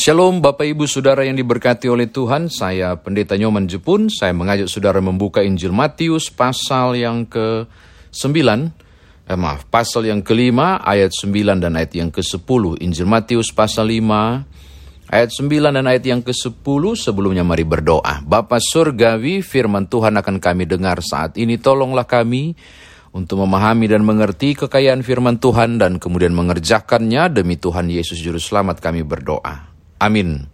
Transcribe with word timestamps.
Shalom 0.00 0.40
Bapak 0.40 0.64
Ibu 0.64 0.88
Saudara 0.88 1.28
yang 1.28 1.36
diberkati 1.36 1.84
oleh 1.84 2.08
Tuhan, 2.08 2.48
saya 2.48 2.96
Pendeta 2.96 3.36
Nyoman 3.36 3.68
Jepun, 3.68 4.08
saya 4.08 4.32
mengajak 4.32 4.64
Saudara 4.64 4.96
membuka 5.04 5.44
Injil 5.44 5.76
Matius 5.76 6.32
pasal 6.32 6.96
yang 6.96 7.28
ke-9, 7.28 8.32
eh, 9.28 9.36
maaf, 9.36 9.68
pasal 9.68 10.08
yang 10.08 10.24
kelima 10.24 10.80
ayat 10.80 11.12
9 11.12 11.60
dan 11.60 11.76
ayat 11.76 11.92
yang 11.92 12.08
ke-10. 12.08 12.80
Injil 12.80 13.04
Matius 13.04 13.52
pasal 13.52 13.92
5 13.92 14.48
ayat 15.12 15.36
9 15.36 15.68
dan 15.68 15.84
ayat 15.84 16.04
yang 16.08 16.24
ke-10 16.24 16.82
sebelumnya 16.96 17.44
mari 17.44 17.68
berdoa. 17.68 18.24
Bapa 18.24 18.56
Surgawi 18.56 19.44
firman 19.44 19.84
Tuhan 19.84 20.16
akan 20.16 20.40
kami 20.40 20.64
dengar 20.64 21.04
saat 21.04 21.36
ini, 21.36 21.60
tolonglah 21.60 22.08
kami 22.08 22.56
untuk 23.12 23.44
memahami 23.44 23.84
dan 23.84 24.00
mengerti 24.08 24.56
kekayaan 24.56 25.04
firman 25.04 25.36
Tuhan 25.36 25.76
dan 25.76 26.00
kemudian 26.00 26.32
mengerjakannya 26.32 27.36
demi 27.36 27.60
Tuhan 27.60 27.92
Yesus 27.92 28.16
Juru 28.16 28.40
Selamat 28.40 28.80
kami 28.80 29.04
berdoa. 29.04 29.69
Amin. 30.00 30.48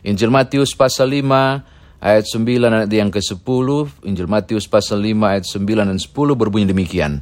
Injil 0.00 0.32
Matius 0.32 0.72
pasal 0.72 1.12
5 1.12 2.00
ayat 2.00 2.24
9 2.24 2.48
ayat 2.48 2.88
yang 2.88 3.12
ke-10, 3.12 3.68
Injil 4.08 4.28
Matius 4.28 4.64
pasal 4.64 5.04
5 5.04 5.20
ayat 5.20 5.44
9 5.44 5.92
dan 5.92 5.98
10 6.00 6.08
berbunyi 6.40 6.64
demikian. 6.64 7.20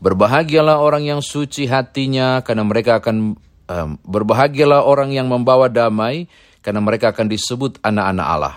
Berbahagialah 0.00 0.80
orang 0.80 1.04
yang 1.04 1.20
suci 1.20 1.66
hatinya 1.66 2.40
karena 2.40 2.64
mereka 2.64 3.02
akan 3.02 3.36
um, 3.68 3.88
berbahagialah 4.00 4.86
orang 4.86 5.12
yang 5.12 5.28
membawa 5.28 5.68
damai 5.68 6.30
karena 6.64 6.80
mereka 6.80 7.12
akan 7.12 7.26
disebut 7.28 7.82
anak-anak 7.84 8.26
Allah. 8.26 8.56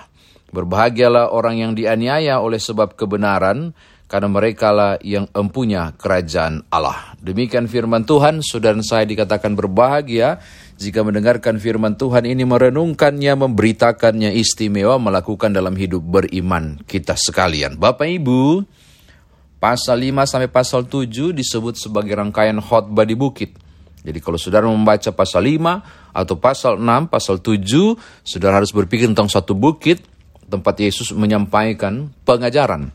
Berbahagialah 0.53 1.33
orang 1.33 1.59
yang 1.59 1.71
dianiaya 1.73 2.37
oleh 2.37 2.61
sebab 2.61 2.93
kebenaran 2.93 3.73
karena 4.05 4.29
mereka 4.29 4.69
lah 4.69 5.01
yang 5.01 5.25
empunya 5.33 5.89
kerajaan 5.97 6.61
Allah. 6.69 7.17
Demikian 7.17 7.65
firman 7.65 8.05
Tuhan, 8.05 8.45
saudara 8.45 8.77
saya 8.85 9.09
dikatakan 9.09 9.57
berbahagia 9.57 10.37
jika 10.77 11.05
mendengarkan 11.05 11.61
firman 11.61 11.95
Tuhan 11.95 12.25
ini 12.25 12.43
merenungkannya, 12.43 13.33
memberitakannya 13.37 14.33
istimewa 14.35 14.97
melakukan 14.97 15.53
dalam 15.53 15.77
hidup 15.77 16.01
beriman 16.01 16.81
kita 16.85 17.13
sekalian. 17.13 17.77
Bapak 17.77 18.09
Ibu, 18.09 18.65
pasal 19.61 20.01
5 20.01 20.25
sampai 20.27 20.49
pasal 20.49 20.89
7 20.89 21.31
disebut 21.31 21.77
sebagai 21.77 22.17
rangkaian 22.17 22.57
khotbah 22.59 23.05
di 23.05 23.15
bukit. 23.15 23.55
Jadi 24.03 24.19
kalau 24.19 24.35
saudara 24.35 24.67
membaca 24.67 25.13
pasal 25.15 25.47
5 25.47 26.11
atau 26.11 26.35
pasal 26.35 26.81
6, 26.81 27.07
pasal 27.07 27.39
7, 27.39 27.95
saudara 28.27 28.59
harus 28.59 28.75
berpikir 28.75 29.07
tentang 29.07 29.31
satu 29.31 29.55
bukit 29.55 30.03
tempat 30.51 30.75
Yesus 30.75 31.15
menyampaikan 31.15 32.11
pengajaran 32.27 32.91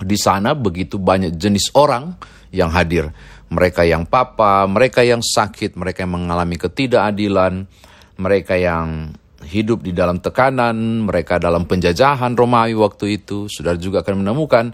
di 0.00 0.16
sana 0.16 0.56
begitu 0.56 0.96
banyak 0.96 1.36
jenis 1.36 1.72
orang 1.76 2.16
yang 2.50 2.72
hadir. 2.72 3.12
Mereka 3.50 3.82
yang 3.82 4.06
papa, 4.06 4.62
mereka 4.70 5.02
yang 5.02 5.20
sakit, 5.20 5.74
mereka 5.74 6.06
yang 6.06 6.14
mengalami 6.14 6.54
ketidakadilan, 6.54 7.66
mereka 8.14 8.54
yang 8.54 9.10
hidup 9.42 9.82
di 9.82 9.90
dalam 9.90 10.22
tekanan, 10.22 11.06
mereka 11.08 11.42
dalam 11.42 11.66
penjajahan 11.66 12.38
Romawi 12.38 12.78
waktu 12.78 13.18
itu. 13.18 13.50
Saudara 13.50 13.74
juga 13.74 14.06
akan 14.06 14.22
menemukan 14.22 14.70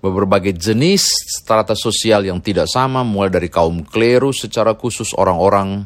berbagai 0.00 0.56
jenis 0.56 1.10
strata 1.28 1.76
sosial 1.76 2.24
yang 2.24 2.40
tidak 2.40 2.70
sama, 2.70 3.04
mulai 3.04 3.28
dari 3.28 3.52
kaum 3.52 3.84
kleru 3.84 4.32
secara 4.32 4.72
khusus 4.78 5.12
orang-orang 5.12 5.84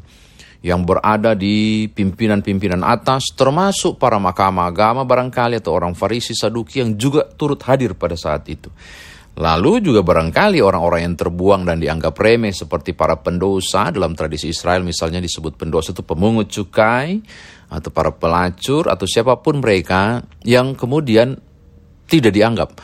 yang 0.64 0.80
berada 0.88 1.36
di 1.36 1.86
pimpinan-pimpinan 1.92 2.80
atas, 2.88 3.36
termasuk 3.36 4.00
para 4.00 4.16
mahkamah 4.16 4.72
agama 4.72 5.04
barangkali 5.04 5.60
atau 5.60 5.76
orang 5.76 5.92
Farisi 5.92 6.32
Saduki 6.32 6.80
yang 6.80 6.96
juga 6.96 7.28
turut 7.28 7.60
hadir 7.68 7.92
pada 7.92 8.16
saat 8.16 8.48
itu. 8.48 8.72
Lalu 9.34 9.82
juga 9.82 10.06
barangkali 10.06 10.62
orang-orang 10.62 11.10
yang 11.10 11.18
terbuang 11.18 11.66
dan 11.66 11.82
dianggap 11.82 12.14
remeh 12.14 12.54
seperti 12.54 12.94
para 12.94 13.18
pendosa 13.18 13.90
dalam 13.90 14.14
tradisi 14.14 14.54
Israel 14.54 14.86
misalnya 14.86 15.18
disebut 15.18 15.58
pendosa 15.58 15.90
itu 15.90 16.06
pemungut 16.06 16.46
cukai 16.54 17.18
atau 17.66 17.90
para 17.90 18.14
pelacur 18.14 18.86
atau 18.86 19.02
siapa 19.10 19.42
pun 19.42 19.58
mereka 19.58 20.22
yang 20.46 20.78
kemudian 20.78 21.34
tidak 22.06 22.30
dianggap 22.30 22.78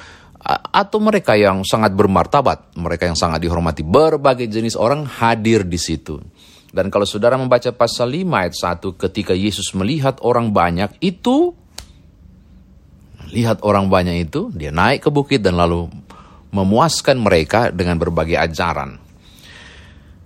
atau 0.50 0.98
mereka 0.98 1.36
yang 1.36 1.62
sangat 1.62 1.92
bermartabat, 1.92 2.74
mereka 2.80 3.06
yang 3.06 3.14
sangat 3.14 3.44
dihormati, 3.44 3.84
berbagai 3.84 4.48
jenis 4.48 4.74
orang 4.74 5.04
hadir 5.04 5.68
di 5.68 5.76
situ. 5.76 6.16
Dan 6.70 6.88
kalau 6.88 7.04
saudara 7.04 7.36
membaca 7.36 7.70
pasal 7.74 8.14
5 8.14 8.26
ayat 8.30 8.54
1 8.56 9.02
ketika 9.06 9.34
Yesus 9.36 9.74
melihat 9.76 10.18
orang 10.22 10.54
banyak 10.54 10.96
itu 11.02 11.54
lihat 13.30 13.62
orang 13.62 13.86
banyak 13.86 14.26
itu 14.26 14.50
dia 14.54 14.74
naik 14.74 15.06
ke 15.06 15.10
bukit 15.10 15.42
dan 15.42 15.58
lalu 15.58 15.86
memuaskan 16.50 17.22
mereka 17.22 17.70
dengan 17.70 17.98
berbagai 17.98 18.38
ajaran. 18.38 18.98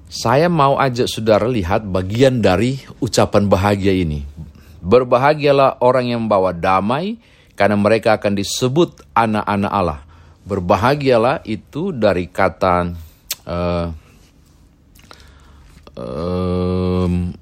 Saya 0.08 0.46
mau 0.46 0.78
ajak 0.78 1.10
saudara 1.10 1.48
lihat 1.50 1.84
bagian 1.84 2.38
dari 2.38 2.78
ucapan 3.02 3.50
bahagia 3.50 3.90
ini. 3.90 4.22
Berbahagialah 4.84 5.80
orang 5.80 6.12
yang 6.12 6.20
membawa 6.28 6.54
damai 6.54 7.18
karena 7.58 7.74
mereka 7.74 8.20
akan 8.20 8.38
disebut 8.38 9.02
anak-anak 9.16 9.72
Allah. 9.72 10.00
Berbahagialah 10.44 11.42
itu 11.48 11.90
dari 11.90 12.28
kata 12.28 12.92
uh, 13.48 13.86
um, 15.98 17.32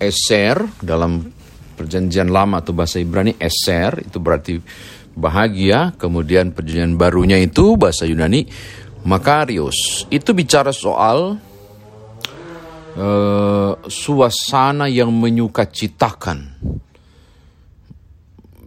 eser 0.00 0.56
dalam 0.80 1.28
perjanjian 1.76 2.32
lama 2.32 2.60
atau 2.64 2.72
bahasa 2.72 3.00
Ibrani 3.00 3.36
eser 3.36 4.04
itu 4.04 4.16
berarti 4.16 4.56
bahagia 5.20 5.92
kemudian 6.00 6.56
perjanjian 6.56 6.96
barunya 6.96 7.36
itu 7.36 7.76
bahasa 7.76 8.08
Yunani 8.08 8.48
makarios. 9.04 10.08
Itu 10.08 10.32
bicara 10.32 10.72
soal 10.72 11.36
uh, 12.96 13.72
suasana 13.86 14.88
yang 14.88 15.12
menyukacitakan. 15.12 16.38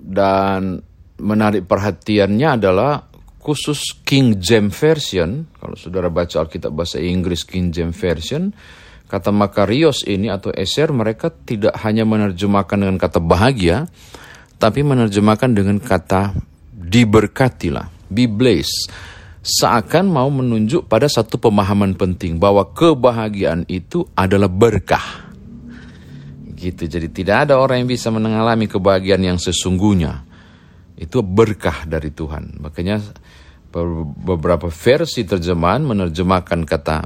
Dan 0.04 0.78
menarik 1.18 1.66
perhatiannya 1.66 2.50
adalah 2.62 3.02
khusus 3.44 3.98
King 4.08 4.40
James 4.40 4.72
Version, 4.72 5.48
kalau 5.60 5.76
saudara 5.76 6.08
baca 6.08 6.44
Alkitab 6.44 6.72
bahasa 6.72 7.02
Inggris 7.02 7.44
King 7.44 7.76
James 7.76 7.98
Version, 7.98 8.56
kata 9.12 9.36
Makarios 9.36 10.08
ini 10.08 10.32
atau 10.32 10.50
Eser 10.56 10.90
mereka 10.96 11.28
tidak 11.30 11.76
hanya 11.84 12.08
menerjemahkan 12.08 12.78
dengan 12.80 12.96
kata 12.96 13.20
bahagia, 13.20 13.90
tapi 14.58 14.82
menerjemahkan 14.86 15.52
dengan 15.52 15.78
kata 15.82 16.34
diberkatilah, 16.72 18.10
be 18.10 18.30
blessed. 18.30 18.92
Seakan 19.44 20.08
mau 20.08 20.32
menunjuk 20.32 20.88
pada 20.88 21.12
satu 21.12 21.36
pemahaman 21.36 22.00
penting 22.00 22.40
bahwa 22.40 22.64
kebahagiaan 22.72 23.68
itu 23.68 24.08
adalah 24.16 24.48
berkah. 24.48 25.28
Gitu, 26.56 26.88
jadi 26.88 27.12
tidak 27.12 27.38
ada 27.50 27.60
orang 27.60 27.84
yang 27.84 27.92
bisa 27.92 28.08
mengalami 28.08 28.72
kebahagiaan 28.72 29.20
yang 29.20 29.36
sesungguhnya 29.36 30.24
itu 30.96 31.20
berkah 31.20 31.84
dari 31.84 32.14
Tuhan. 32.16 32.64
Makanya 32.64 33.04
beberapa 34.24 34.70
versi 34.70 35.28
terjemahan 35.28 35.84
menerjemahkan 35.84 36.64
kata 36.64 36.98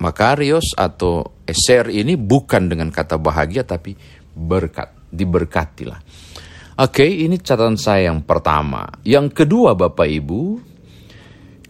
makarios 0.00 0.72
atau 0.74 1.38
eser 1.44 1.92
ini 1.92 2.16
bukan 2.16 2.70
dengan 2.70 2.88
kata 2.88 3.20
bahagia 3.20 3.62
tapi 3.62 3.94
berkat, 4.32 4.90
diberkatilah. 5.14 6.00
Oke, 6.78 7.02
ini 7.02 7.42
catatan 7.42 7.74
saya 7.74 8.14
yang 8.14 8.22
pertama. 8.22 8.86
Yang 9.02 9.42
kedua 9.42 9.74
Bapak 9.74 10.06
Ibu, 10.06 10.62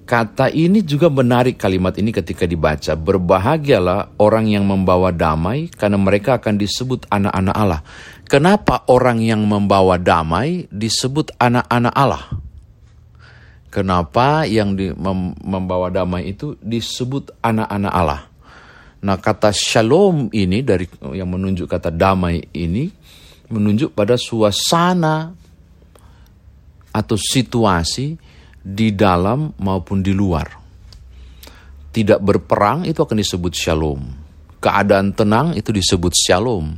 kata 0.05 0.53
ini 0.53 0.85
juga 0.85 1.09
menarik 1.09 1.57
kalimat 1.57 1.97
ini 1.97 2.13
ketika 2.13 2.45
dibaca. 2.45 2.93
Berbahagialah 2.93 4.21
orang 4.21 4.53
yang 4.53 4.69
membawa 4.69 5.09
damai 5.09 5.73
karena 5.73 5.97
mereka 5.97 6.37
akan 6.37 6.61
disebut 6.61 7.09
anak-anak 7.09 7.57
Allah. 7.57 7.81
Kenapa 8.29 8.85
orang 8.93 9.25
yang 9.25 9.49
membawa 9.49 9.97
damai 9.97 10.69
disebut 10.69 11.33
anak-anak 11.41 11.95
Allah? 11.97 12.29
Kenapa 13.73 14.45
yang 14.45 14.77
di, 14.77 14.93
mem, 14.93 15.33
membawa 15.41 15.89
damai 15.89 16.37
itu 16.37 16.53
disebut 16.61 17.33
anak-anak 17.41 17.93
Allah? 17.97 18.29
Nah 19.09 19.17
kata 19.17 19.57
shalom 19.57 20.29
ini 20.37 20.61
dari 20.61 20.85
yang 21.17 21.33
menunjuk 21.33 21.65
kata 21.65 21.89
damai 21.89 22.45
ini 22.53 22.93
menunjuk 23.49 23.97
pada 23.97 24.17
suasana 24.21 25.33
atau 26.93 27.17
situasi 27.17 28.17
di 28.59 28.93
dalam 28.93 29.53
maupun 29.61 30.05
di 30.05 30.13
luar. 30.13 30.49
Tidak 31.89 32.21
berperang 32.21 32.85
itu 32.85 33.01
akan 33.01 33.17
disebut 33.17 33.53
shalom. 33.57 34.01
Keadaan 34.59 35.17
tenang 35.17 35.57
itu 35.57 35.73
disebut 35.73 36.13
shalom. 36.13 36.77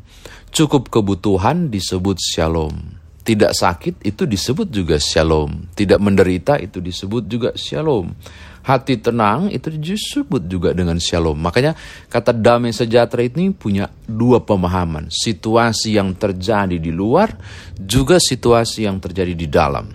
Cukup 0.54 0.92
kebutuhan 0.92 1.72
disebut 1.72 2.18
shalom. 2.20 2.72
Tidak 3.20 3.52
sakit 3.52 4.06
itu 4.06 4.24
disebut 4.24 4.70
juga 4.70 4.96
shalom. 4.96 5.70
Tidak 5.74 5.98
menderita 6.00 6.56
itu 6.56 6.80
disebut 6.80 7.26
juga 7.26 7.50
shalom. 7.58 8.14
Hati 8.60 9.00
tenang 9.00 9.48
itu 9.48 9.72
disebut 9.72 10.44
juga 10.44 10.76
dengan 10.76 11.00
shalom. 11.00 11.36
Makanya 11.40 11.72
kata 12.12 12.36
damai 12.36 12.76
sejahtera 12.76 13.24
ini 13.24 13.50
punya 13.56 13.88
dua 14.04 14.44
pemahaman. 14.44 15.08
Situasi 15.08 15.96
yang 15.96 16.12
terjadi 16.16 16.76
di 16.76 16.92
luar 16.92 17.32
juga 17.80 18.20
situasi 18.20 18.84
yang 18.84 19.00
terjadi 19.00 19.32
di 19.32 19.48
dalam. 19.48 19.88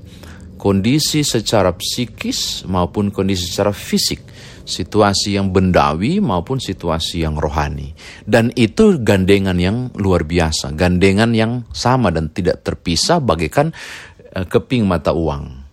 Kondisi 0.58 1.22
secara 1.22 1.78
psikis 1.78 2.66
maupun 2.66 3.14
kondisi 3.14 3.46
secara 3.46 3.70
fisik 3.70 4.26
situasi 4.66 5.38
yang 5.38 5.54
bendawi 5.54 6.18
maupun 6.18 6.58
situasi 6.58 7.22
yang 7.22 7.38
rohani. 7.38 7.94
Dan 8.26 8.50
itu 8.58 8.98
gandengan 9.00 9.56
yang 9.62 9.94
luar 9.94 10.26
biasa, 10.26 10.74
gandengan 10.74 11.32
yang 11.38 11.64
sama 11.70 12.10
dan 12.10 12.34
tidak 12.34 12.66
terpisah 12.66 13.22
bagaikan 13.22 13.72
uh, 14.34 14.46
keping 14.50 14.90
mata 14.90 15.14
uang. 15.14 15.64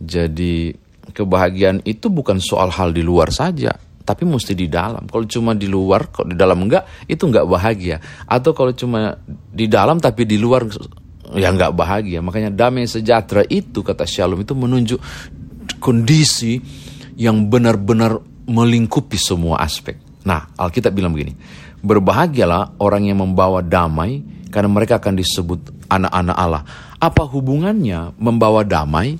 Jadi 0.00 0.72
kebahagiaan 1.12 1.84
itu 1.84 2.08
bukan 2.08 2.38
soal 2.38 2.70
hal 2.72 2.94
di 2.94 3.04
luar 3.04 3.30
saja, 3.34 3.74
tapi 4.02 4.26
mesti 4.26 4.56
di 4.56 4.66
dalam. 4.66 5.06
Kalau 5.06 5.26
cuma 5.28 5.54
di 5.54 5.70
luar, 5.70 6.10
kalau 6.10 6.32
di 6.32 6.36
dalam 6.38 6.66
enggak, 6.66 7.06
itu 7.06 7.22
enggak 7.28 7.46
bahagia. 7.46 7.96
Atau 8.26 8.56
kalau 8.56 8.74
cuma 8.74 9.14
di 9.28 9.70
dalam 9.70 10.02
tapi 10.02 10.26
di 10.26 10.40
luar 10.40 10.66
ya 11.36 11.54
enggak 11.54 11.76
bahagia. 11.76 12.18
Makanya 12.24 12.50
damai 12.50 12.90
sejahtera 12.90 13.46
itu 13.46 13.86
kata 13.86 14.02
Shalom 14.08 14.42
itu 14.42 14.54
menunjuk 14.56 14.98
kondisi 15.78 16.58
yang 17.14 17.46
benar-benar 17.46 18.18
melingkupi 18.50 19.20
semua 19.20 19.62
aspek. 19.62 19.94
Nah, 20.26 20.50
Alkitab 20.58 20.90
bilang 20.90 21.14
begini, 21.14 21.32
berbahagialah 21.80 22.82
orang 22.82 23.08
yang 23.08 23.22
membawa 23.22 23.62
damai 23.62 24.20
karena 24.50 24.68
mereka 24.68 24.98
akan 24.98 25.14
disebut 25.16 25.86
anak-anak 25.86 26.36
Allah. 26.36 26.62
Apa 27.00 27.24
hubungannya 27.24 28.12
membawa 28.20 28.66
damai 28.66 29.16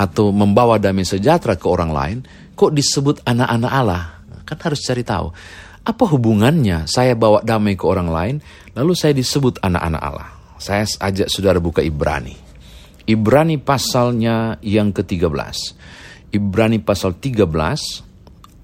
atau 0.00 0.32
membawa 0.32 0.80
damai 0.80 1.04
sejahtera 1.04 1.60
ke 1.60 1.68
orang 1.68 1.92
lain 1.92 2.18
kok 2.56 2.72
disebut 2.72 3.20
anak-anak 3.28 3.72
Allah? 3.72 4.02
Kan 4.48 4.56
harus 4.64 4.80
cari 4.80 5.04
tahu. 5.04 5.28
Apa 5.84 6.04
hubungannya 6.08 6.88
saya 6.88 7.12
bawa 7.12 7.44
damai 7.44 7.76
ke 7.76 7.84
orang 7.84 8.08
lain 8.08 8.36
lalu 8.72 8.96
saya 8.96 9.12
disebut 9.12 9.60
anak-anak 9.60 10.00
Allah? 10.00 10.28
Saya 10.56 10.88
ajak 10.88 11.28
saudara 11.28 11.60
buka 11.60 11.84
Ibrani. 11.84 12.32
Ibrani 13.04 13.60
pasalnya 13.60 14.56
yang 14.64 14.92
ke-13. 14.92 15.36
Ibrani 16.32 16.78
pasal 16.80 17.16
13 17.16 17.44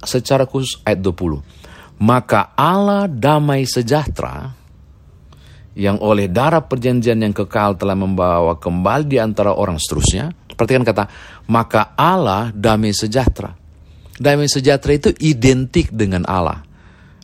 secara 0.05 0.45
khusus 0.47 0.81
ayat 0.85 1.03
20. 1.03 1.43
Maka 2.01 2.53
Allah 2.55 3.09
damai 3.09 3.65
sejahtera 3.65 4.53
yang 5.77 6.01
oleh 6.01 6.29
darah 6.33 6.65
perjanjian 6.65 7.21
yang 7.21 7.37
kekal 7.37 7.77
telah 7.77 7.93
membawa 7.93 8.57
kembali 8.57 9.05
di 9.05 9.19
antara 9.21 9.53
orang 9.53 9.77
seterusnya. 9.77 10.33
Perhatikan 10.57 10.83
kata, 10.83 11.05
maka 11.53 11.93
Allah 11.95 12.49
damai 12.51 12.97
sejahtera. 12.97 13.53
Damai 14.17 14.49
sejahtera 14.49 14.97
itu 14.97 15.13
identik 15.21 15.93
dengan 15.93 16.25
Allah. 16.25 16.65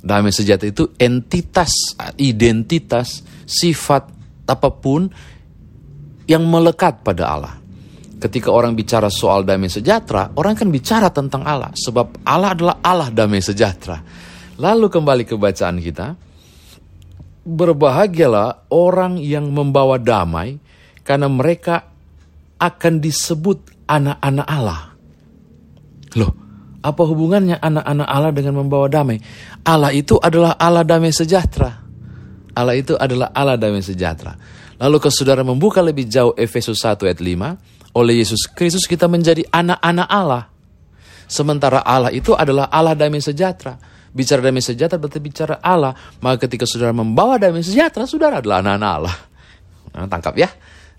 Damai 0.05 0.31
sejahtera 0.31 0.69
itu 0.69 0.93
entitas, 1.01 1.73
identitas, 2.21 3.25
sifat 3.49 4.13
apa 4.45 4.69
pun 4.69 5.09
yang 6.29 6.45
melekat 6.45 7.01
pada 7.01 7.25
Allah 7.33 7.63
ketika 8.23 8.55
orang 8.55 8.79
bicara 8.79 9.11
soal 9.11 9.43
damai 9.43 9.67
sejahtera, 9.67 10.31
orang 10.39 10.55
kan 10.55 10.71
bicara 10.71 11.11
tentang 11.11 11.43
Allah. 11.43 11.75
Sebab 11.75 12.23
Allah 12.23 12.55
adalah 12.55 12.77
Allah 12.79 13.11
damai 13.11 13.43
sejahtera. 13.43 13.99
Lalu 14.63 14.87
kembali 14.87 15.27
ke 15.27 15.35
bacaan 15.35 15.83
kita. 15.83 16.15
Berbahagialah 17.43 18.71
orang 18.71 19.19
yang 19.19 19.51
membawa 19.51 19.99
damai 19.99 20.63
karena 21.03 21.27
mereka 21.27 21.91
akan 22.63 23.03
disebut 23.03 23.91
anak-anak 23.91 24.47
Allah. 24.47 24.95
Loh, 26.15 26.31
apa 26.79 27.03
hubungannya 27.03 27.59
anak-anak 27.59 28.07
Allah 28.07 28.31
dengan 28.31 28.63
membawa 28.63 28.87
damai? 28.87 29.19
Allah 29.67 29.91
itu 29.91 30.15
adalah 30.23 30.55
Allah 30.55 30.87
damai 30.87 31.11
sejahtera. 31.11 31.83
Allah 32.55 32.79
itu 32.79 32.95
adalah 32.95 33.35
Allah 33.35 33.59
damai 33.59 33.83
sejahtera. 33.83 34.39
Lalu 34.79 34.97
ke 35.03 35.09
saudara 35.11 35.43
membuka 35.43 35.83
lebih 35.83 36.07
jauh 36.07 36.35
Efesus 36.39 36.79
1 36.83 37.03
ayat 37.07 37.19
5, 37.19 37.95
oleh 37.99 38.15
Yesus 38.23 38.47
Kristus 38.51 38.87
kita 38.87 39.11
menjadi 39.11 39.43
anak-anak 39.51 40.09
Allah. 40.11 40.51
Sementara 41.27 41.81
Allah 41.83 42.13
itu 42.13 42.37
adalah 42.37 42.69
Allah 42.69 42.93
damai 42.95 43.23
sejahtera. 43.23 43.79
Bicara 44.13 44.45
damai 44.45 44.61
sejahtera 44.61 45.01
berarti 45.01 45.21
bicara 45.23 45.57
Allah. 45.65 45.97
Maka 46.21 46.45
ketika 46.45 46.69
saudara 46.69 46.93
membawa 46.93 47.41
damai 47.41 47.65
sejahtera, 47.65 48.05
saudara 48.05 48.45
adalah 48.45 48.61
anak-anak 48.61 48.93
Allah. 49.01 49.17
Nah, 49.97 50.09
tangkap 50.09 50.35
ya. 50.37 50.51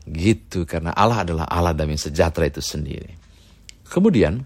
Gitu, 0.03 0.67
karena 0.67 0.91
Allah 0.91 1.23
adalah 1.23 1.45
Allah 1.47 1.71
damai 1.71 1.95
sejahtera 1.95 2.47
itu 2.47 2.59
sendiri. 2.59 3.15
Kemudian, 3.87 4.43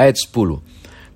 ayat 0.00 0.16
10. 0.16 0.64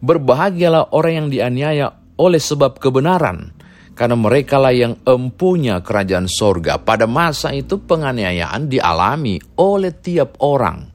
Berbahagialah 0.04 0.92
orang 0.92 1.24
yang 1.24 1.28
dianiaya 1.32 1.86
oleh 2.20 2.38
sebab 2.38 2.76
kebenaran 2.76 3.56
karena 3.94 4.18
mereka 4.18 4.58
lah 4.58 4.74
yang 4.74 4.98
empunya 5.06 5.80
kerajaan 5.80 6.26
sorga. 6.26 6.76
Pada 6.82 7.06
masa 7.06 7.54
itu 7.54 7.78
penganiayaan 7.80 8.66
dialami 8.68 9.38
oleh 9.56 9.94
tiap 9.94 10.36
orang, 10.42 10.90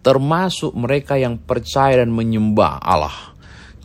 termasuk 0.00 0.72
mereka 0.78 1.18
yang 1.18 1.36
percaya 1.42 2.00
dan 2.00 2.14
menyembah 2.14 2.80
Allah. 2.80 3.34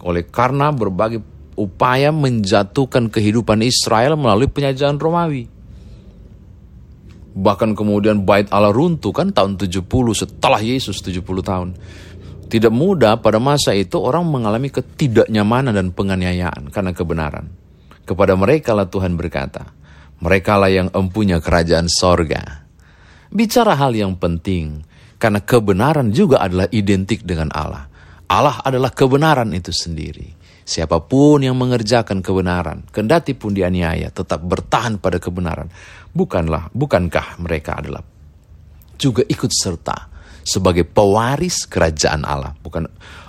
Oleh 0.06 0.30
karena 0.30 0.70
berbagai 0.70 1.22
upaya 1.58 2.14
menjatuhkan 2.14 3.10
kehidupan 3.12 3.66
Israel 3.66 4.16
melalui 4.16 4.48
penjajahan 4.48 4.98
Romawi. 4.98 5.61
Bahkan 7.32 7.80
kemudian 7.80 8.28
bait 8.28 8.52
Allah 8.52 8.76
runtuh 8.76 9.16
kan 9.16 9.32
tahun 9.32 9.56
70 9.56 9.88
setelah 10.12 10.60
Yesus 10.60 11.00
70 11.00 11.24
tahun. 11.24 11.70
Tidak 12.52 12.74
mudah 12.74 13.24
pada 13.24 13.40
masa 13.40 13.72
itu 13.72 13.96
orang 13.96 14.28
mengalami 14.28 14.68
ketidaknyamanan 14.68 15.72
dan 15.72 15.96
penganiayaan 15.96 16.68
karena 16.68 16.92
kebenaran. 16.92 17.48
Kepada 18.04 18.36
mereka 18.36 18.76
lah 18.76 18.92
Tuhan 18.92 19.16
berkata, 19.16 19.72
mereka 20.20 20.60
lah 20.60 20.68
yang 20.68 20.92
empunya 20.92 21.40
kerajaan 21.40 21.88
sorga. 21.88 22.68
Bicara 23.32 23.80
hal 23.80 23.96
yang 23.96 24.20
penting, 24.20 24.84
karena 25.16 25.40
kebenaran 25.40 26.12
juga 26.12 26.44
adalah 26.44 26.68
identik 26.76 27.24
dengan 27.24 27.48
Allah. 27.56 27.88
Allah 28.28 28.60
adalah 28.68 28.92
kebenaran 28.92 29.56
itu 29.56 29.72
sendiri. 29.72 30.41
Siapa 30.62 31.02
pun 31.04 31.42
yang 31.42 31.58
mengerjakan 31.58 32.22
kebenaran, 32.22 32.86
kendati 32.94 33.34
pun 33.34 33.52
dianiaya, 33.52 34.14
tetap 34.14 34.46
bertahan 34.46 35.02
pada 35.02 35.18
kebenaran. 35.18 35.68
Bukanlah, 36.14 36.70
bukankah 36.72 37.42
mereka 37.42 37.82
adalah 37.82 38.04
juga 38.96 39.26
ikut 39.26 39.50
serta 39.50 39.98
sebagai 40.46 40.86
pewaris 40.86 41.66
kerajaan 41.66 42.22
Allah. 42.24 42.54
Bukan 42.54 42.86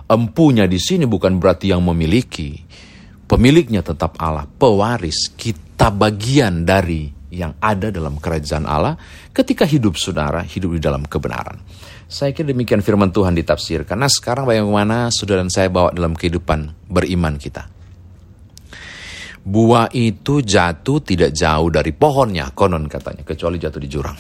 empunya 0.06 0.69
di 0.69 0.76
sini 0.76 1.08
bukan 1.08 1.40
berarti 1.40 1.73
yang 1.73 1.81
memiliki, 1.81 2.61
Pemiliknya 3.32 3.81
tetap 3.81 4.20
Allah, 4.20 4.44
pewaris, 4.44 5.32
kita 5.32 5.88
bagian 5.88 6.69
dari 6.69 7.08
yang 7.32 7.56
ada 7.64 7.88
dalam 7.88 8.20
kerajaan 8.20 8.69
Allah 8.69 9.00
ketika 9.32 9.64
hidup 9.64 9.96
saudara 9.96 10.44
hidup 10.44 10.76
di 10.76 10.81
dalam 10.84 11.08
kebenaran. 11.08 11.56
Saya 12.05 12.37
kira 12.37 12.52
demikian 12.52 12.84
firman 12.84 13.08
Tuhan 13.08 13.32
ditafsirkan. 13.32 13.96
Nah 13.96 14.12
sekarang 14.12 14.44
bagaimana 14.44 15.08
saudara 15.08 15.40
dan 15.40 15.49
saya 15.49 15.73
bawa 15.73 15.96
dalam 15.96 16.12
kehidupan 16.12 16.93
beriman 16.93 17.40
kita. 17.40 17.73
Buah 19.43 19.90
itu 19.96 20.44
jatuh 20.44 21.02
tidak 21.02 21.34
jauh 21.34 21.67
dari 21.67 21.90
pohonnya, 21.90 22.55
konon 22.55 22.87
katanya, 22.87 23.26
kecuali 23.26 23.58
jatuh 23.58 23.81
di 23.82 23.89
jurang. 23.91 24.15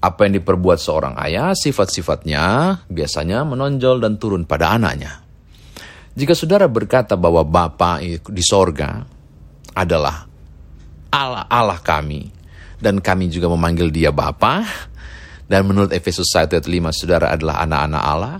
Apa 0.00 0.24
yang 0.24 0.40
diperbuat 0.40 0.80
seorang 0.80 1.20
ayah, 1.28 1.52
sifat-sifatnya 1.52 2.72
biasanya 2.88 3.44
menonjol 3.44 4.00
dan 4.00 4.16
turun 4.16 4.48
pada 4.48 4.72
anaknya. 4.80 5.20
Jika 6.16 6.32
saudara 6.32 6.72
berkata 6.72 7.20
bahwa 7.20 7.44
Bapa 7.44 8.00
di 8.00 8.40
sorga 8.40 9.04
adalah 9.76 10.29
Allah, 11.10 11.44
Allah 11.50 11.78
kami, 11.82 12.30
dan 12.78 13.02
kami 13.02 13.28
juga 13.28 13.50
memanggil 13.50 13.90
dia 13.90 14.10
Bapa, 14.14 14.64
dan 15.50 15.66
menurut 15.66 15.90
Efesus 15.90 16.30
1 16.30 16.54
ayat 16.54 16.66
5 16.66 16.94
saudara 16.94 17.34
adalah 17.34 17.62
anak-anak 17.66 18.02
Allah, 18.02 18.36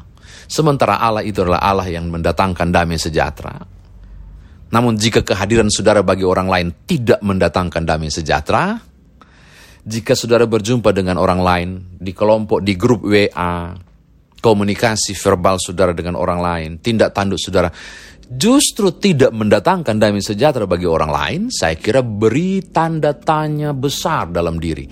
sementara 0.46 1.02
Allah 1.02 1.26
itu 1.26 1.42
adalah 1.42 1.58
Allah 1.58 1.90
yang 1.90 2.06
mendatangkan 2.06 2.70
damai 2.70 3.02
sejahtera. 3.02 3.58
Namun 4.70 4.94
jika 4.94 5.26
kehadiran 5.26 5.66
saudara 5.66 6.06
bagi 6.06 6.22
orang 6.22 6.46
lain 6.46 6.68
tidak 6.86 7.18
mendatangkan 7.26 7.82
damai 7.82 8.14
sejahtera, 8.14 8.78
jika 9.82 10.14
saudara 10.14 10.46
berjumpa 10.46 10.94
dengan 10.94 11.18
orang 11.18 11.40
lain 11.42 11.68
di 11.98 12.14
kelompok, 12.14 12.62
di 12.62 12.78
grup 12.78 13.02
WA, 13.02 13.74
komunikasi 14.38 15.12
verbal 15.18 15.58
saudara 15.58 15.90
dengan 15.90 16.14
orang 16.14 16.40
lain, 16.40 16.70
tindak 16.78 17.10
tanduk 17.10 17.42
saudara, 17.42 17.68
justru 18.30 18.94
tidak 18.94 19.34
mendatangkan 19.34 19.98
damai 19.98 20.22
sejahtera 20.22 20.70
bagi 20.70 20.86
orang 20.86 21.10
lain, 21.10 21.42
saya 21.50 21.74
kira 21.74 22.00
beri 22.06 22.62
tanda 22.70 23.10
tanya 23.10 23.74
besar 23.74 24.30
dalam 24.30 24.62
diri. 24.62 24.86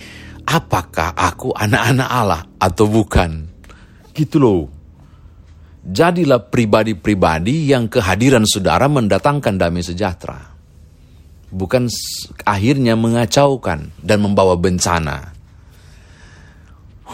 Apakah 0.49 1.15
aku 1.15 1.55
anak-anak 1.55 2.09
Allah 2.09 2.43
atau 2.59 2.91
bukan? 2.91 3.31
Gitu 4.11 4.37
loh. 4.41 4.67
Jadilah 5.89 6.43
pribadi-pribadi 6.51 7.71
yang 7.71 7.87
kehadiran 7.87 8.45
saudara 8.45 8.91
mendatangkan 8.91 9.55
damai 9.57 9.85
sejahtera. 9.87 10.37
Bukan 11.49 11.89
akhirnya 12.45 12.93
mengacaukan 12.93 13.97
dan 14.05 14.19
membawa 14.21 14.53
bencana. 14.61 15.33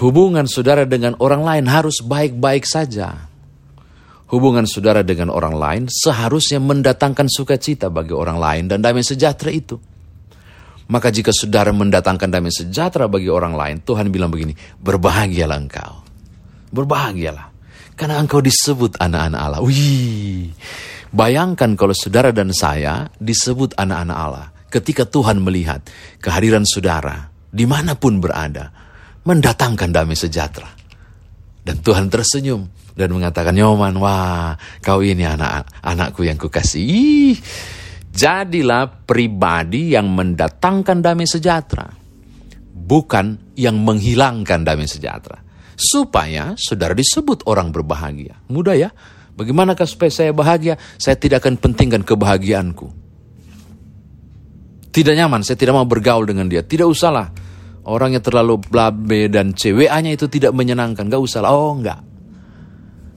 Hubungan 0.03 0.51
saudara 0.51 0.83
dengan 0.91 1.15
orang 1.23 1.47
lain 1.47 1.67
harus 1.71 2.03
baik-baik 2.03 2.67
saja. 2.67 3.31
Hubungan 4.35 4.67
saudara 4.67 5.07
dengan 5.07 5.31
orang 5.31 5.55
lain 5.55 5.83
seharusnya 5.87 6.59
mendatangkan 6.59 7.31
sukacita 7.31 7.87
bagi 7.87 8.11
orang 8.11 8.43
lain 8.43 8.65
dan 8.67 8.83
damai 8.83 9.07
sejahtera 9.07 9.55
itu. 9.55 9.79
Maka 10.91 11.15
jika 11.15 11.31
saudara 11.31 11.71
mendatangkan 11.71 12.35
damai 12.35 12.51
sejahtera 12.51 13.07
bagi 13.07 13.31
orang 13.31 13.55
lain, 13.55 13.77
Tuhan 13.87 14.11
bilang 14.11 14.35
begini, 14.35 14.59
berbahagialah 14.83 15.55
engkau. 15.55 16.03
Berbahagialah. 16.75 17.47
Karena 17.95 18.19
engkau 18.19 18.43
disebut 18.43 18.99
anak-anak 18.99 19.39
Allah. 19.39 19.63
Wih, 19.63 20.51
bayangkan 21.15 21.79
kalau 21.79 21.95
saudara 21.95 22.35
dan 22.35 22.51
saya 22.51 23.07
disebut 23.23 23.79
anak-anak 23.79 24.19
Allah. 24.19 24.51
Ketika 24.67 25.07
Tuhan 25.07 25.39
melihat 25.47 25.87
kehadiran 26.19 26.67
saudara, 26.67 27.31
di 27.55 27.71
mana 27.71 27.95
pun 27.95 28.19
berada, 28.19 28.75
mendatangkan 29.23 29.95
damai 29.95 30.19
sejahtera. 30.19 30.75
Dan 31.63 31.79
Tuhan 31.87 32.11
tersenyum 32.11 32.67
dan 32.95 33.11
mengatakan, 33.11 33.55
Nyoman, 33.55 33.99
wah, 33.99 34.55
kau 34.79 35.03
ini 35.03 35.27
anak 35.27 35.67
anakku 35.83 36.23
yang 36.23 36.39
kukasih. 36.39 37.35
Jadilah 38.15 39.03
pribadi 39.03 39.99
yang 39.99 40.15
mendatangkan 40.15 41.03
damai 41.03 41.27
sejahtera. 41.27 41.91
Bukan 42.75 43.55
yang 43.59 43.83
menghilangkan 43.83 44.63
damai 44.63 44.87
sejahtera 44.87 45.45
supaya 45.75 46.55
saudara 46.55 46.95
disebut 46.95 47.47
orang 47.51 47.75
berbahagia. 47.75 48.39
Mudah 48.47 48.79
ya? 48.79 48.91
Bagaimanakah 49.35 49.87
supaya 49.87 50.11
saya 50.15 50.31
bahagia? 50.31 50.79
Saya 50.95 51.19
tidak 51.19 51.43
akan 51.43 51.59
pentingkan 51.59 52.07
kebahagiaanku. 52.07 52.87
Tidak 54.95 55.15
nyaman, 55.19 55.43
saya 55.43 55.59
tidak 55.59 55.75
mau 55.75 55.83
bergaul 55.83 56.23
dengan 56.23 56.47
dia. 56.47 56.63
Tidak 56.63 56.87
usahlah. 56.87 57.35
Orangnya 57.91 58.23
terlalu 58.23 58.63
blabe 58.63 59.27
dan 59.27 59.51
CWA-nya 59.51 60.15
itu 60.15 60.31
tidak 60.31 60.55
menyenangkan. 60.55 61.11
Gak 61.11 61.19
usahlah. 61.19 61.51
Oh 61.51 61.75
enggak. 61.75 62.14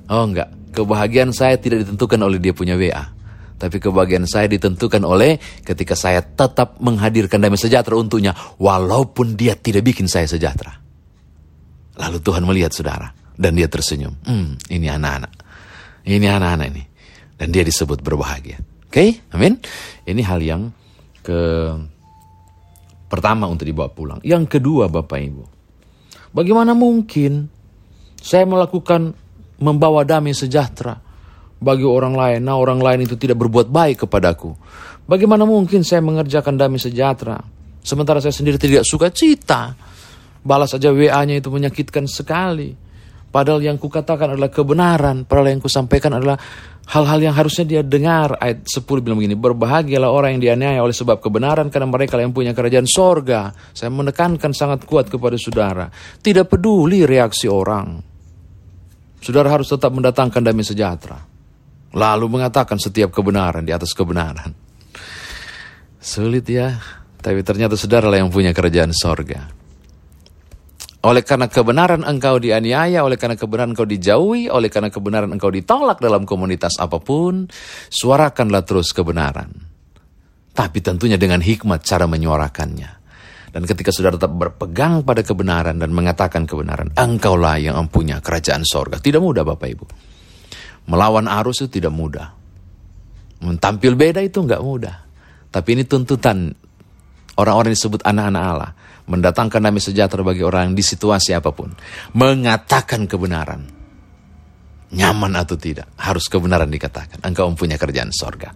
Oh 0.07 0.23
enggak. 0.23 0.49
Kebahagiaan 0.71 1.31
saya 1.33 1.57
tidak 1.57 1.87
ditentukan 1.87 2.19
oleh 2.21 2.39
dia 2.39 2.53
punya 2.53 2.77
WA. 2.77 3.17
Tapi 3.57 3.81
kebahagiaan 3.81 4.29
saya 4.29 4.45
ditentukan 4.45 5.01
oleh 5.01 5.41
ketika 5.65 5.97
saya 5.97 6.21
tetap 6.21 6.77
menghadirkan 6.77 7.41
damai 7.41 7.57
sejahtera 7.57 7.97
untuknya. 7.97 8.37
Walaupun 8.61 9.33
dia 9.33 9.57
tidak 9.57 9.87
bikin 9.89 10.05
saya 10.05 10.29
sejahtera. 10.29 10.77
Lalu 11.97 12.17
Tuhan 12.21 12.45
melihat 12.45 12.71
saudara. 12.71 13.09
Dan 13.37 13.57
dia 13.57 13.69
tersenyum. 13.69 14.17
Hmm, 14.25 14.57
ini 14.69 14.89
anak-anak. 14.89 15.33
Ini 16.05 16.25
anak-anak 16.25 16.67
ini. 16.73 16.83
Dan 17.37 17.53
dia 17.53 17.61
disebut 17.61 18.01
berbahagia. 18.01 18.57
Oke, 18.87 18.93
okay? 18.93 19.09
amin. 19.33 19.61
Ini 20.07 20.21
hal 20.25 20.39
yang 20.41 20.61
ke 21.21 21.39
pertama 23.11 23.49
untuk 23.51 23.67
dibawa 23.67 23.91
pulang. 23.91 24.19
Yang 24.23 24.57
kedua 24.57 24.87
Bapak 24.87 25.19
Ibu. 25.19 25.43
Bagaimana 26.31 26.71
mungkin 26.71 27.49
saya 28.21 28.47
melakukan 28.47 29.15
membawa 29.57 30.05
damai 30.05 30.33
sejahtera 30.33 30.97
bagi 31.57 31.85
orang 31.85 32.13
lain. 32.13 32.39
Nah 32.45 32.57
orang 32.57 32.81
lain 32.81 33.09
itu 33.09 33.17
tidak 33.17 33.41
berbuat 33.41 33.69
baik 33.69 34.05
kepadaku. 34.05 34.53
Bagaimana 35.07 35.47
mungkin 35.47 35.81
saya 35.81 36.03
mengerjakan 36.03 36.59
damai 36.59 36.77
sejahtera. 36.77 37.39
Sementara 37.81 38.19
saya 38.19 38.35
sendiri 38.35 38.59
tidak 38.59 38.83
suka 38.83 39.07
cita 39.09 39.73
balas 40.47 40.71
saja 40.71 40.95
WA-nya 40.95 41.43
itu 41.43 41.51
menyakitkan 41.51 42.07
sekali. 42.07 42.71
Padahal 43.27 43.59
yang 43.59 43.75
kukatakan 43.75 44.33
adalah 44.33 44.47
kebenaran, 44.47 45.27
padahal 45.27 45.51
yang 45.51 45.61
kusampaikan 45.61 46.15
adalah 46.15 46.39
hal-hal 46.87 47.19
yang 47.19 47.35
harusnya 47.35 47.67
dia 47.67 47.81
dengar. 47.83 48.39
Ayat 48.39 48.63
10 48.63 49.03
bilang 49.03 49.19
begini, 49.19 49.35
berbahagialah 49.35 50.07
orang 50.07 50.39
yang 50.39 50.41
dianiaya 50.47 50.79
oleh 50.79 50.95
sebab 50.95 51.19
kebenaran 51.19 51.67
karena 51.67 51.91
mereka 51.91 52.15
yang 52.17 52.31
punya 52.31 52.55
kerajaan 52.55 52.87
sorga. 52.87 53.51
Saya 53.75 53.91
menekankan 53.91 54.55
sangat 54.55 54.87
kuat 54.87 55.11
kepada 55.11 55.35
saudara. 55.35 55.91
Tidak 56.23 56.47
peduli 56.47 57.03
reaksi 57.03 57.51
orang. 57.51 58.16
Saudara 59.21 59.49
harus 59.51 59.67
tetap 59.67 59.89
mendatangkan 59.91 60.41
damai 60.41 60.65
sejahtera. 60.65 61.19
Lalu 61.95 62.25
mengatakan 62.29 62.77
setiap 62.77 63.09
kebenaran 63.09 63.65
di 63.65 63.73
atas 63.73 63.95
kebenaran. 63.95 64.53
Sulit 65.97 66.45
ya, 66.47 66.77
tapi 67.19 67.41
ternyata 67.41 67.75
saudara 67.75 68.07
lah 68.07 68.21
yang 68.21 68.31
punya 68.31 68.53
kerajaan 68.53 68.93
sorga. 68.93 69.49
Oleh 71.07 71.23
karena 71.23 71.47
kebenaran 71.47 72.03
engkau 72.03 72.41
dianiaya, 72.41 73.05
oleh 73.05 73.15
karena 73.15 73.37
kebenaran 73.37 73.71
engkau 73.71 73.87
dijauhi, 73.87 74.49
oleh 74.49 74.67
karena 74.67 74.89
kebenaran 74.89 75.31
engkau 75.31 75.53
ditolak 75.53 76.01
dalam 76.01 76.25
komunitas 76.27 76.75
apa 76.81 76.99
pun, 76.99 77.47
suarakanlah 77.87 78.65
terus 78.65 78.91
kebenaran. 78.91 79.53
Tapi 80.57 80.81
tentunya 80.81 81.15
dengan 81.21 81.39
hikmat 81.39 81.85
cara 81.85 82.09
menyuarakannya. 82.09 82.96
Dan 83.57 83.65
ketika 83.65 83.89
saudara 83.89 84.21
tetap 84.21 84.37
berpegang 84.37 85.01
pada 85.01 85.25
kebenaran 85.25 85.81
dan 85.81 85.89
mengatakan 85.89 86.45
kebenaran, 86.45 86.93
engkaulah 86.93 87.57
yang 87.57 87.73
mempunyai 87.81 88.21
kerajaan 88.21 88.61
sorga. 88.61 89.01
Tidak 89.01 89.17
mudah 89.17 89.41
Bapak 89.41 89.65
Ibu. 89.73 89.85
Melawan 90.93 91.25
arus 91.25 91.65
itu 91.65 91.81
tidak 91.81 91.89
mudah. 91.89 92.37
Tampil 93.41 93.97
beda 93.97 94.21
itu 94.21 94.45
nggak 94.45 94.61
mudah. 94.61 94.95
Tapi 95.49 95.73
ini 95.73 95.89
tuntutan 95.89 96.53
orang-orang 97.33 97.73
disebut 97.73 98.05
anak-anak 98.05 98.43
Allah 98.45 98.71
mendatangkan 99.09 99.57
damai 99.57 99.81
sejahtera 99.81 100.21
bagi 100.21 100.45
orang 100.45 100.77
di 100.77 100.85
situasi 100.85 101.33
apa 101.33 101.49
pun. 101.49 101.73
Mengatakan 102.13 103.09
kebenaran. 103.09 103.73
Nyaman 104.93 105.33
atau 105.33 105.57
tidak, 105.57 105.97
harus 105.97 106.29
kebenaran 106.29 106.69
dikatakan. 106.69 107.25
Engkau 107.25 107.49
mempunyai 107.49 107.81
kerjaan 107.81 108.13
sorga. 108.13 108.53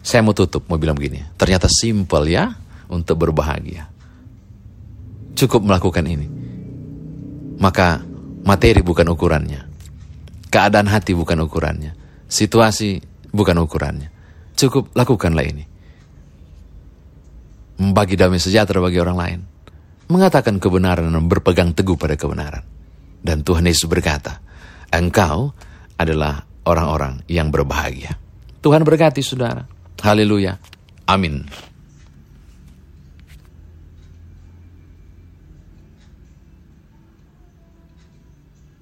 Saya 0.00 0.24
mau 0.24 0.32
tutup, 0.32 0.64
mau 0.64 0.80
bilang 0.80 0.96
begini. 0.96 1.36
Ternyata 1.36 1.68
simpel 1.68 2.24
ya 2.32 2.48
untuk 2.88 3.20
berbahagia. 3.20 3.99
Cukup 5.34 5.64
melakukan 5.64 6.04
ini. 6.04 6.26
Maka 7.60 8.00
materi 8.44 8.80
bukan 8.80 9.08
ukurannya. 9.12 9.60
Keadaan 10.50 10.90
hati 10.90 11.14
bukan 11.14 11.38
ukurannya. 11.44 11.92
Situasi 12.26 13.00
bukan 13.30 13.56
ukurannya. 13.62 14.08
Cukup 14.58 14.92
lakukanlah 14.92 15.46
ini. 15.46 15.64
Membagi 17.80 18.18
damai 18.18 18.42
sejahtera 18.42 18.82
bagi 18.84 19.00
orang 19.00 19.16
lain 19.16 19.40
mengatakan 20.10 20.58
kebenaran 20.58 21.06
dan 21.06 21.24
berpegang 21.30 21.70
teguh 21.70 21.94
pada 21.94 22.18
kebenaran. 22.18 22.66
Dan 23.22 23.46
Tuhan 23.46 23.64
Yesus 23.64 23.86
berkata, 23.86 24.42
engkau 24.90 25.54
adalah 25.94 26.42
orang-orang 26.66 27.22
yang 27.30 27.54
berbahagia. 27.54 28.18
Tuhan 28.60 28.82
berkati 28.82 29.22
saudara. 29.22 29.64
Haleluya. 30.02 30.58
Amin. 31.06 31.46